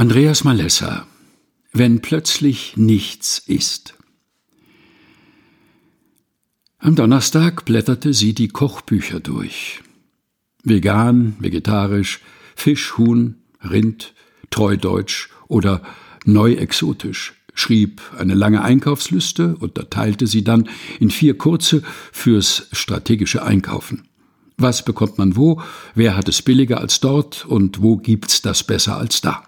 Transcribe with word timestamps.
Andreas 0.00 0.44
Malessa 0.44 1.06
Wenn 1.74 2.00
plötzlich 2.00 2.74
nichts 2.78 3.36
ist. 3.36 3.98
Am 6.78 6.94
Donnerstag 6.94 7.66
blätterte 7.66 8.14
sie 8.14 8.32
die 8.32 8.48
Kochbücher 8.48 9.20
durch. 9.20 9.82
Vegan, 10.64 11.36
vegetarisch, 11.38 12.20
Fisch, 12.56 12.96
Huhn, 12.96 13.42
Rind, 13.62 14.14
treudeutsch 14.48 15.28
oder 15.48 15.82
neu 16.24 16.54
exotisch, 16.54 17.34
schrieb 17.52 18.00
eine 18.16 18.32
lange 18.32 18.62
Einkaufsliste, 18.62 19.54
unterteilte 19.56 20.26
sie 20.26 20.44
dann 20.44 20.70
in 20.98 21.10
vier 21.10 21.36
kurze 21.36 21.82
fürs 22.10 22.68
strategische 22.72 23.42
Einkaufen. 23.42 24.08
Was 24.56 24.82
bekommt 24.82 25.18
man 25.18 25.36
wo, 25.36 25.60
wer 25.94 26.16
hat 26.16 26.30
es 26.30 26.40
billiger 26.40 26.80
als 26.80 27.00
dort 27.00 27.44
und 27.44 27.82
wo 27.82 27.98
gibt's 27.98 28.40
das 28.40 28.64
besser 28.64 28.96
als 28.96 29.20
da? 29.20 29.44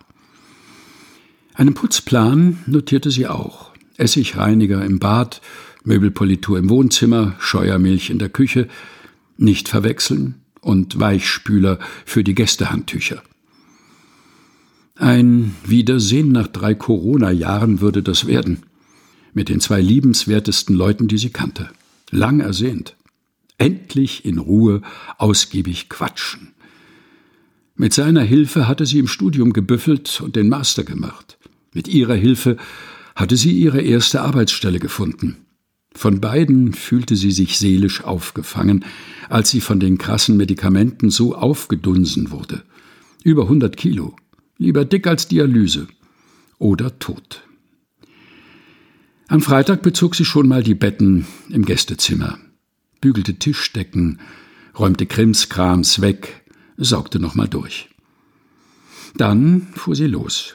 Einen 1.55 1.75
Putzplan 1.75 2.59
notierte 2.67 3.11
sie 3.11 3.27
auch. 3.27 3.73
Essigreiniger 3.97 4.85
im 4.85 4.99
Bad, 4.99 5.41
Möbelpolitur 5.85 6.59
im 6.59 6.71
Wohnzimmer, 6.71 7.35
Scheuermilch 7.39 8.11
in 8.11 8.19
der 8.19 8.31
Küche, 8.31 8.69
nicht 9.37 9.69
verwechseln 9.69 10.37
und 10.61 10.99
Weichspüler 10.99 11.79
für 12.05 12.25
die 12.25 12.35
Gästehandtücher. 12.35 13.23
Ein 14.95 15.55
Wiedersehen 15.65 16.33
nach 16.33 16.47
drei 16.47 16.75
Corona-Jahren 16.75 17.81
würde 17.81 18.03
das 18.03 18.27
werden. 18.27 18.63
Mit 19.35 19.49
den 19.49 19.61
zwei 19.61 19.81
liebenswertesten 19.81 20.77
Leuten, 20.77 21.09
die 21.09 21.19
sie 21.19 21.31
kannte. 21.31 21.71
Lang 22.11 22.41
ersehnt. 22.41 22.97
Endlich 23.59 24.25
in 24.25 24.39
Ruhe 24.39 24.83
ausgiebig 25.19 25.89
quatschen. 25.89 26.53
Mit 27.75 27.95
seiner 27.95 28.23
Hilfe 28.23 28.69
hatte 28.69 28.87
sie 28.87 28.99
im 28.99 29.09
Studium 29.09 29.53
gebüffelt 29.53 30.21
und 30.21 30.37
den 30.37 30.49
Master 30.49 30.85
gemacht. 30.85 31.39
Mit 31.73 31.89
ihrer 31.89 32.15
Hilfe 32.15 32.57
hatte 33.15 33.37
sie 33.37 33.53
ihre 33.53 33.81
erste 33.81 34.23
Arbeitsstelle 34.23 34.79
gefunden. 34.79 35.37
Von 35.95 36.21
beiden 36.21 36.73
fühlte 36.73 37.17
sie 37.17 37.33
sich 37.33 37.59
seelisch 37.59 38.03
aufgefangen, 38.03 38.85
als 39.29 39.51
sie 39.51 39.61
von 39.61 39.79
den 39.81 39.99
krassen 39.99 40.37
Medikamenten 40.37 41.11
so 41.11 41.35
aufgedunsen 41.35 42.31
wurde. 42.31 42.63
Über 43.23 43.49
hundert 43.49 43.77
Kilo. 43.77 44.17
Lieber 44.59 44.85
dick 44.85 45.07
als 45.07 45.29
Dialyse. 45.29 45.87
Oder 46.59 46.99
tot. 46.99 47.43
Am 49.29 49.41
Freitag 49.41 49.83
bezog 49.83 50.15
sie 50.15 50.25
schon 50.25 50.49
mal 50.49 50.63
die 50.63 50.75
Betten 50.75 51.27
im 51.49 51.65
Gästezimmer, 51.65 52.39
bügelte 53.01 53.35
Tischdecken, 53.35 54.21
räumte 54.79 55.07
Krimskrams 55.07 56.01
weg, 56.01 56.45
saugte 56.77 57.19
nochmal 57.19 57.49
durch. 57.49 57.89
Dann 59.17 59.69
fuhr 59.73 59.97
sie 59.97 60.07
los. 60.07 60.55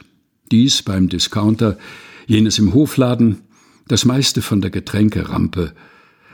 Dies 0.52 0.81
beim 0.81 1.09
Discounter, 1.09 1.78
jenes 2.26 2.59
im 2.59 2.73
Hofladen, 2.73 3.42
das 3.88 4.06
meiste 4.06 4.42
von 4.42 4.62
der 4.62 4.70
Getränkerampe, 4.70 5.73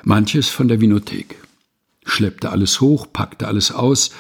manches 0.03 0.49
von 0.49 0.67
der 0.67 0.81
Vinothek. 0.81 1.35
Schleppte 2.05 2.49
alles 2.49 2.81
hoch, 2.81 3.07
packte 3.11 3.47
alles 3.47 3.71
aus, 3.71 4.11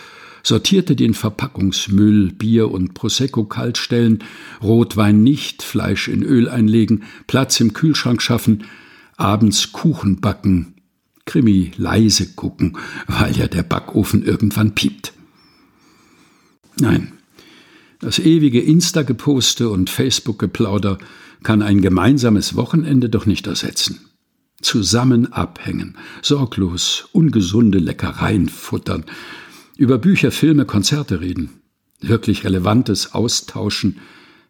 sortierte 0.43 0.95
den 0.95 1.13
Verpackungsmüll, 1.13 2.31
Bier 2.31 2.69
und 2.71 2.93
Prosecco 2.93 3.45
kaltstellen, 3.45 4.23
Rotwein 4.61 5.23
nicht, 5.23 5.63
Fleisch 5.63 6.07
in 6.07 6.23
Öl 6.23 6.49
einlegen, 6.49 7.03
Platz 7.27 7.59
im 7.59 7.73
Kühlschrank 7.73 8.21
schaffen, 8.21 8.65
abends 9.15 9.71
Kuchen 9.71 10.21
backen, 10.21 10.75
Krimi 11.25 11.71
leise 11.77 12.33
gucken, 12.33 12.77
weil 13.07 13.35
ja 13.37 13.47
der 13.47 13.63
Backofen 13.63 14.23
irgendwann 14.23 14.75
piept. 14.75 15.13
Nein, 16.79 17.13
das 18.03 18.19
ewige 18.19 18.59
Insta-Geposte 18.59 19.69
und 19.69 19.89
Facebook-Geplauder 19.89 20.97
kann 21.41 21.61
ein 21.61 21.81
gemeinsames 21.81 22.55
Wochenende 22.55 23.09
doch 23.09 23.25
nicht 23.25 23.47
ersetzen. 23.47 24.01
Zusammen 24.61 25.31
abhängen, 25.31 25.97
sorglos 26.21 27.07
ungesunde 27.13 27.79
Leckereien 27.79 28.49
futtern, 28.49 29.05
über 29.77 29.97
Bücher, 29.97 30.31
Filme, 30.31 30.65
Konzerte 30.65 31.21
reden, 31.21 31.61
wirklich 32.01 32.43
Relevantes 32.43 33.13
austauschen, 33.13 33.99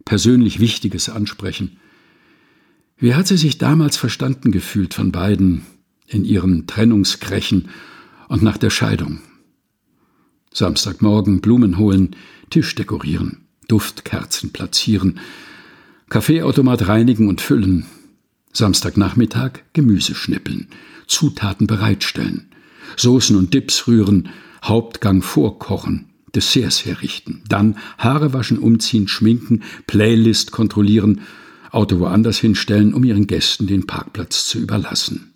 persönlich 0.04 0.60
Wichtiges 0.60 1.10
ansprechen. 1.10 1.78
Wie 2.98 3.14
hat 3.14 3.28
sie 3.28 3.38
sich 3.38 3.60
damals 3.60 3.98
verstanden 3.98 4.52
gefühlt 4.52 4.96
von 4.96 5.12
beiden 5.12 5.64
in 6.08 6.26
ihren 6.26 6.66
Trennungskrächen 6.66 7.70
und 8.30 8.42
nach 8.42 8.58
der 8.58 8.72
Scheidung? 8.72 9.20
Samstagmorgen 10.52 11.40
Blumen 11.40 11.78
holen, 11.78 12.16
Tisch 12.50 12.74
dekorieren. 12.76 13.43
Duftkerzen 13.68 14.52
platzieren, 14.52 15.20
Kaffeeautomat 16.10 16.88
reinigen 16.88 17.28
und 17.28 17.42
füllen, 17.42 17.86
Samstagnachmittag 18.52 19.64
Gemüse 19.74 20.16
schnippeln, 20.16 20.68
Zutaten 21.08 21.68
bereitstellen, 21.68 22.50
Soßen 22.98 23.36
und 23.36 23.54
Dips 23.54 23.88
rühren, 23.88 24.30
Hauptgang 24.64 25.22
vorkochen, 25.22 26.10
Desserts 26.36 26.86
herrichten, 26.86 27.44
dann 27.48 27.78
Haare 27.98 28.34
waschen, 28.34 28.58
umziehen, 28.58 29.08
schminken, 29.08 29.64
Playlist 29.88 30.52
kontrollieren, 30.52 31.22
Auto 31.72 32.00
woanders 32.00 32.38
hinstellen, 32.38 32.94
um 32.94 33.04
ihren 33.04 33.28
Gästen 33.28 33.68
den 33.68 33.88
Parkplatz 33.88 34.48
zu 34.48 34.60
überlassen. 34.60 35.34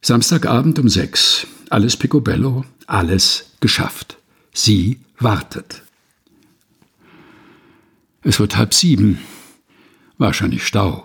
Samstagabend 0.00 0.78
um 0.78 0.88
sechs. 0.88 1.46
Alles 1.70 1.96
picobello, 1.96 2.64
alles 2.86 3.52
geschafft. 3.60 4.18
Sie 4.52 5.00
wartet. 5.18 5.82
Es 8.24 8.40
wird 8.40 8.56
halb 8.56 8.72
sieben. 8.72 9.18
Wahrscheinlich 10.16 10.66
Stau. 10.66 11.04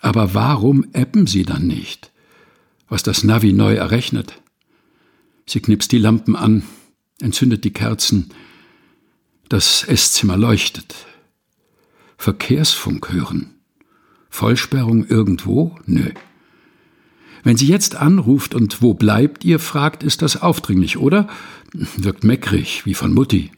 Aber 0.00 0.32
warum 0.32 0.86
ebben 0.94 1.26
Sie 1.26 1.42
dann 1.42 1.66
nicht? 1.66 2.10
Was 2.88 3.02
das 3.02 3.22
Navi 3.22 3.52
neu 3.52 3.74
errechnet. 3.74 4.40
Sie 5.46 5.60
knipst 5.60 5.92
die 5.92 5.98
Lampen 5.98 6.36
an, 6.36 6.62
entzündet 7.20 7.64
die 7.64 7.72
Kerzen. 7.72 8.30
Das 9.48 9.84
Esszimmer 9.84 10.38
leuchtet. 10.38 10.94
Verkehrsfunk 12.16 13.12
hören. 13.12 13.50
Vollsperrung 14.30 15.06
irgendwo? 15.06 15.76
Nö. 15.84 16.10
Wenn 17.42 17.56
sie 17.56 17.66
jetzt 17.66 17.96
anruft 17.96 18.54
und 18.54 18.80
wo 18.80 18.94
bleibt 18.94 19.44
ihr 19.44 19.58
fragt, 19.58 20.02
ist 20.02 20.22
das 20.22 20.40
aufdringlich, 20.40 20.98
oder? 20.98 21.28
Wirkt 21.72 22.24
meckrig, 22.24 22.86
wie 22.86 22.94
von 22.94 23.12
Mutti. 23.12 23.50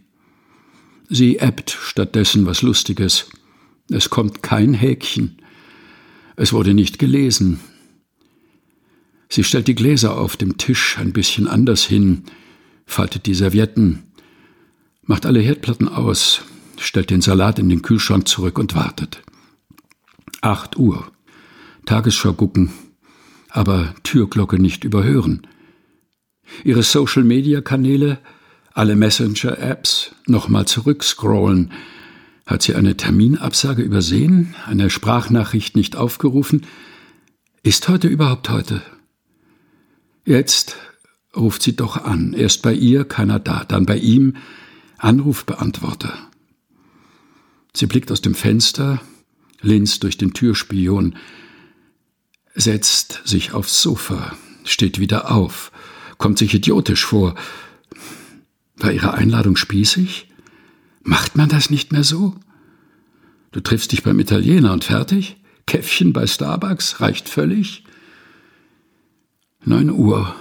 Sie 1.14 1.36
ebbt 1.36 1.70
stattdessen 1.78 2.46
was 2.46 2.62
Lustiges. 2.62 3.28
Es 3.90 4.08
kommt 4.08 4.42
kein 4.42 4.72
Häkchen. 4.72 5.36
Es 6.36 6.54
wurde 6.54 6.72
nicht 6.72 6.98
gelesen. 6.98 7.60
Sie 9.28 9.44
stellt 9.44 9.68
die 9.68 9.74
Gläser 9.74 10.16
auf 10.16 10.38
dem 10.38 10.56
Tisch 10.56 10.96
ein 10.96 11.12
bisschen 11.12 11.48
anders 11.48 11.84
hin, 11.84 12.24
faltet 12.86 13.26
die 13.26 13.34
Servietten, 13.34 14.04
macht 15.02 15.26
alle 15.26 15.40
Herdplatten 15.40 15.86
aus, 15.86 16.44
stellt 16.78 17.10
den 17.10 17.20
Salat 17.20 17.58
in 17.58 17.68
den 17.68 17.82
Kühlschrank 17.82 18.26
zurück 18.26 18.58
und 18.58 18.74
wartet. 18.74 19.22
Acht 20.40 20.78
Uhr. 20.78 21.12
Tagesschau 21.84 22.32
gucken, 22.32 22.72
aber 23.50 23.94
Türglocke 24.02 24.58
nicht 24.58 24.82
überhören. 24.82 25.46
Ihre 26.64 26.82
Social-Media-Kanäle 26.82 28.18
alle 28.74 28.96
Messenger-Apps 28.96 30.14
nochmal 30.26 30.66
zurückscrollen. 30.66 31.72
Hat 32.46 32.62
sie 32.62 32.74
eine 32.74 32.96
Terminabsage 32.96 33.82
übersehen? 33.82 34.54
Eine 34.66 34.90
Sprachnachricht 34.90 35.76
nicht 35.76 35.96
aufgerufen? 35.96 36.66
Ist 37.62 37.88
heute 37.88 38.08
überhaupt 38.08 38.48
heute? 38.48 38.82
Jetzt 40.24 40.76
ruft 41.36 41.62
sie 41.62 41.76
doch 41.76 42.04
an. 42.04 42.32
Erst 42.32 42.62
bei 42.62 42.72
ihr, 42.72 43.04
keiner 43.04 43.38
da, 43.38 43.64
dann 43.64 43.86
bei 43.86 43.96
ihm, 43.96 44.36
Anrufbeantworter. 44.98 46.12
Sie 47.74 47.86
blickt 47.86 48.12
aus 48.12 48.20
dem 48.20 48.34
Fenster, 48.34 49.00
linst 49.60 50.02
durch 50.02 50.18
den 50.18 50.34
Türspion, 50.34 51.16
setzt 52.54 53.22
sich 53.24 53.54
aufs 53.54 53.80
Sofa, 53.80 54.36
steht 54.64 54.98
wieder 54.98 55.30
auf, 55.30 55.72
kommt 56.18 56.38
sich 56.38 56.54
idiotisch 56.54 57.04
vor, 57.04 57.34
war 58.82 58.92
Ihre 58.92 59.14
Einladung 59.14 59.56
spießig? 59.56 60.28
Macht 61.02 61.36
man 61.36 61.48
das 61.48 61.70
nicht 61.70 61.92
mehr 61.92 62.04
so? 62.04 62.34
Du 63.50 63.60
triffst 63.60 63.92
dich 63.92 64.02
beim 64.02 64.18
Italiener 64.20 64.72
und 64.72 64.84
fertig? 64.84 65.36
Käffchen 65.66 66.12
bei 66.12 66.26
Starbucks 66.26 67.00
reicht 67.00 67.28
völlig? 67.28 67.84
Neun 69.64 69.90
Uhr. 69.90 70.34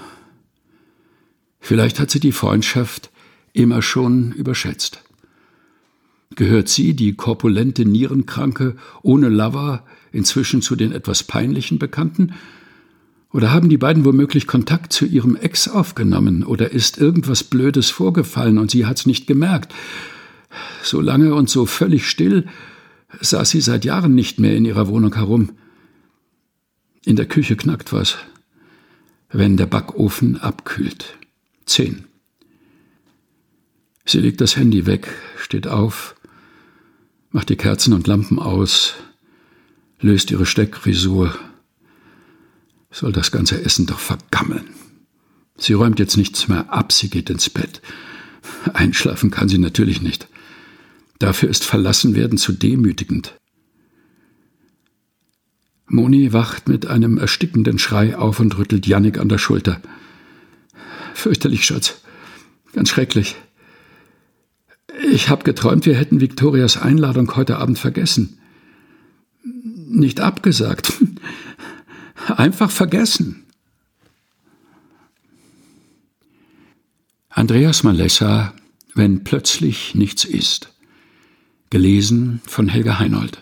Vielleicht 1.59 1.99
hat 1.99 2.09
sie 2.09 2.19
die 2.19 2.31
Freundschaft 2.31 3.11
immer 3.53 3.81
schon 3.81 4.31
überschätzt. 4.31 5.03
Gehört 6.35 6.69
sie, 6.69 6.95
die 6.95 7.13
korpulente 7.13 7.85
Nierenkranke, 7.85 8.77
ohne 9.01 9.29
Lover, 9.29 9.85
inzwischen 10.11 10.61
zu 10.61 10.75
den 10.75 10.91
etwas 10.91 11.23
peinlichen 11.23 11.77
Bekannten? 11.77 12.33
Oder 13.33 13.51
haben 13.51 13.69
die 13.69 13.77
beiden 13.77 14.03
womöglich 14.03 14.45
Kontakt 14.45 14.91
zu 14.91 15.05
ihrem 15.05 15.35
Ex 15.35 15.67
aufgenommen? 15.67 16.43
Oder 16.43 16.71
ist 16.71 16.97
irgendwas 16.97 17.43
Blödes 17.43 17.89
vorgefallen 17.89 18.57
und 18.57 18.71
sie 18.71 18.85
hat's 18.85 19.05
nicht 19.05 19.25
gemerkt? 19.25 19.73
So 20.83 20.99
lange 20.99 21.33
und 21.33 21.49
so 21.49 21.65
völlig 21.65 22.09
still 22.09 22.47
saß 23.19 23.49
sie 23.49 23.61
seit 23.61 23.85
Jahren 23.85 24.15
nicht 24.15 24.39
mehr 24.39 24.55
in 24.55 24.65
ihrer 24.65 24.87
Wohnung 24.87 25.15
herum. 25.15 25.51
In 27.05 27.15
der 27.15 27.25
Küche 27.25 27.55
knackt 27.55 27.93
was, 27.93 28.17
wenn 29.31 29.57
der 29.57 29.65
Backofen 29.65 30.37
abkühlt. 30.37 31.17
Zehn. 31.65 32.05
Sie 34.05 34.19
legt 34.19 34.41
das 34.41 34.57
Handy 34.57 34.85
weg, 34.85 35.07
steht 35.37 35.67
auf, 35.67 36.15
macht 37.31 37.49
die 37.49 37.55
Kerzen 37.55 37.93
und 37.93 38.07
Lampen 38.07 38.39
aus, 38.39 38.95
löst 39.99 40.31
ihre 40.31 40.45
Steckfrisur. 40.45 41.33
Soll 42.91 43.13
das 43.13 43.31
ganze 43.31 43.63
Essen 43.63 43.85
doch 43.85 43.99
vergammeln. 43.99 44.69
Sie 45.57 45.73
räumt 45.73 45.99
jetzt 45.99 46.17
nichts 46.17 46.47
mehr 46.47 46.71
ab, 46.71 46.91
sie 46.91 47.09
geht 47.09 47.29
ins 47.29 47.49
Bett. 47.49 47.81
Einschlafen 48.73 49.31
kann 49.31 49.47
sie 49.49 49.57
natürlich 49.57 50.01
nicht. 50.01 50.27
Dafür 51.19 51.49
ist 51.49 51.63
Verlassenwerden 51.63 52.37
zu 52.37 52.51
demütigend. 52.51 53.35
Moni 55.87 56.33
wacht 56.33 56.67
mit 56.67 56.87
einem 56.87 57.17
erstickenden 57.17 57.77
Schrei 57.77 58.17
auf 58.17 58.39
und 58.39 58.57
rüttelt 58.57 58.87
Jannik 58.87 59.19
an 59.19 59.29
der 59.29 59.37
Schulter. 59.37 59.81
Fürchterlich, 61.13 61.65
Schatz. 61.65 62.01
Ganz 62.73 62.89
schrecklich. 62.89 63.35
Ich 65.11 65.29
habe 65.29 65.43
geträumt, 65.43 65.85
wir 65.85 65.95
hätten 65.95 66.21
Viktorias 66.21 66.77
Einladung 66.77 67.35
heute 67.35 67.57
Abend 67.57 67.77
vergessen. 67.77 68.39
Nicht 69.43 70.21
abgesagt. 70.21 70.93
Einfach 72.27 72.71
vergessen. 72.71 73.45
Andreas 77.29 77.83
Malessa, 77.83 78.53
wenn 78.93 79.23
plötzlich 79.23 79.95
nichts 79.95 80.25
ist. 80.25 80.73
Gelesen 81.69 82.41
von 82.45 82.67
Helga 82.67 82.99
Heinold. 82.99 83.41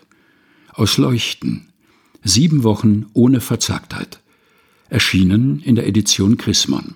Aus 0.73 0.97
Leuchten. 0.97 1.73
Sieben 2.23 2.63
Wochen 2.63 3.07
ohne 3.13 3.41
Verzagtheit. 3.41 4.21
Erschienen 4.89 5.59
in 5.61 5.75
der 5.75 5.87
Edition 5.87 6.37
Chrismon. 6.37 6.95